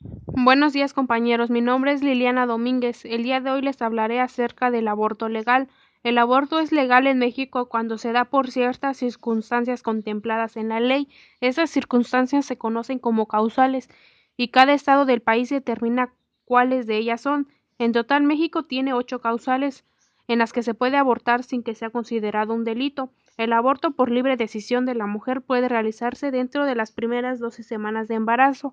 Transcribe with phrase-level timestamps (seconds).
[0.00, 3.04] Buenos días compañeros, mi nombre es Liliana Domínguez.
[3.04, 5.68] El día de hoy les hablaré acerca del aborto legal.
[6.04, 10.78] El aborto es legal en México cuando se da por ciertas circunstancias contempladas en la
[10.78, 11.08] ley.
[11.40, 13.88] Esas circunstancias se conocen como causales
[14.36, 17.48] y cada estado del país determina cuáles de ellas son.
[17.78, 19.84] En total México tiene ocho causales
[20.28, 23.10] en las que se puede abortar sin que sea considerado un delito.
[23.36, 27.64] El aborto por libre decisión de la mujer puede realizarse dentro de las primeras doce
[27.64, 28.72] semanas de embarazo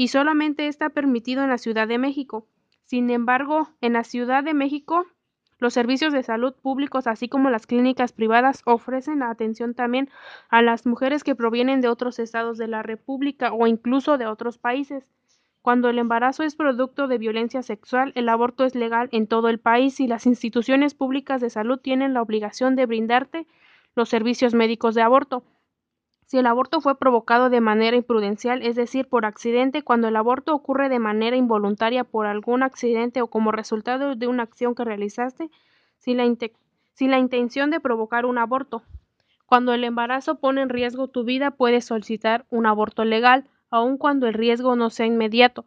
[0.00, 2.46] y solamente está permitido en la Ciudad de México.
[2.86, 5.04] Sin embargo, en la Ciudad de México,
[5.58, 10.08] los servicios de salud públicos, así como las clínicas privadas, ofrecen atención también
[10.48, 14.56] a las mujeres que provienen de otros estados de la República o incluso de otros
[14.56, 15.04] países.
[15.60, 19.58] Cuando el embarazo es producto de violencia sexual, el aborto es legal en todo el
[19.58, 23.46] país y las instituciones públicas de salud tienen la obligación de brindarte
[23.94, 25.44] los servicios médicos de aborto.
[26.30, 30.54] Si el aborto fue provocado de manera imprudencial, es decir, por accidente, cuando el aborto
[30.54, 35.50] ocurre de manera involuntaria por algún accidente o como resultado de una acción que realizaste
[35.98, 38.84] sin la, intención de provocar un aborto.
[39.46, 44.28] Cuando el embarazo pone en riesgo tu vida, puedes solicitar un aborto legal, aun cuando
[44.28, 45.64] el riesgo no sea inmediato.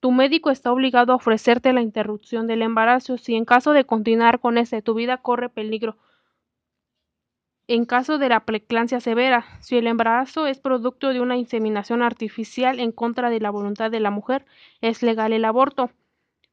[0.00, 4.40] Tu médico está obligado a ofrecerte la interrupción del embarazo si en caso de continuar
[4.40, 5.96] con este tu vida corre peligro
[7.74, 12.78] en caso de la preeclampsia severa, si el embarazo es producto de una inseminación artificial
[12.78, 14.44] en contra de la voluntad de la mujer,
[14.82, 15.90] es legal el aborto.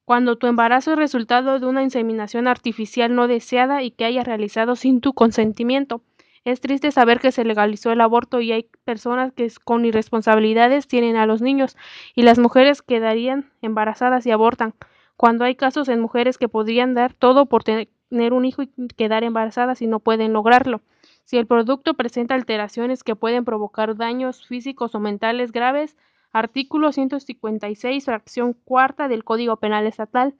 [0.05, 4.77] Cuando tu embarazo es resultado de una inseminación artificial no deseada y que haya realizado
[4.77, 6.01] sin tu consentimiento.
[6.45, 11.17] Es triste saber que se legalizó el aborto y hay personas que con irresponsabilidades tienen
[11.17, 11.75] a los niños
[12.15, 14.73] y las mujeres quedarían embarazadas y abortan.
[15.17, 17.89] Cuando hay casos en mujeres que podrían dar todo por tener
[18.31, 20.81] un hijo y quedar embarazadas y no pueden lograrlo.
[21.29, 25.95] Si el producto presenta alteraciones que pueden provocar daños físicos o mentales graves,
[26.31, 30.33] artículo 156, fracción cuarta del Código Penal Estatal.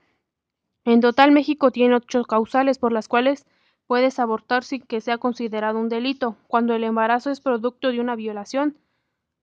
[0.86, 3.46] En total, México tiene ocho causales por las cuales
[3.86, 8.16] puedes abortar sin que sea considerado un delito, cuando el embarazo es producto de una
[8.16, 8.76] violación,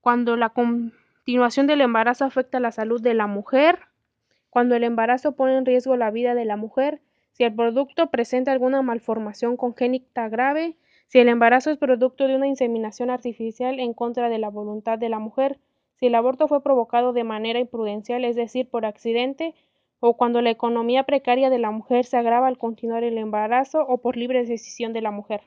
[0.00, 3.82] cuando la continuación del embarazo afecta la salud de la mujer,
[4.50, 8.50] cuando el embarazo pone en riesgo la vida de la mujer, si el producto presenta
[8.50, 10.76] alguna malformación congénita grave,
[11.08, 15.08] si el embarazo es producto de una inseminación artificial en contra de la voluntad de
[15.08, 15.58] la mujer,
[15.98, 19.54] si el aborto fue provocado de manera imprudencial, es decir, por accidente,
[20.00, 23.98] o cuando la economía precaria de la mujer se agrava al continuar el embarazo o
[23.98, 25.42] por libre decisión de la mujer.